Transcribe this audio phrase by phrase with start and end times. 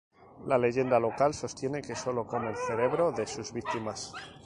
[0.47, 4.11] La leyenda local sostiene que solo come el cerebro de sus víctimas.